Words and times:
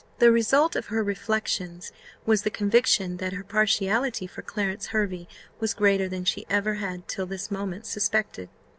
The 0.17 0.31
result 0.31 0.75
of 0.75 0.87
her 0.87 1.03
reflections 1.03 1.91
was 2.25 2.41
the 2.41 2.49
conviction 2.49 3.17
that 3.17 3.33
her 3.33 3.43
partiality 3.43 4.25
for 4.25 4.41
Clarence 4.41 4.87
Hervey 4.87 5.27
was 5.59 5.75
greater 5.75 6.09
than 6.09 6.25
she 6.25 6.43
ever 6.49 6.73
had 6.73 7.07
till 7.07 7.27
this 7.27 7.51
moment 7.51 7.85
suspected. 7.85 8.49